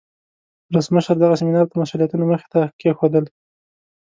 [0.71, 3.25] ولسمشر دغه سیمینار ته مسئولیتونه مخې ته کیښودل.